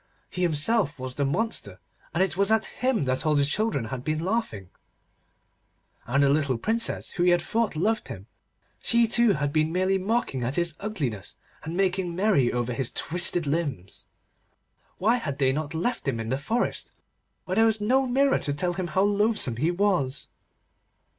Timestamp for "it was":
2.23-2.49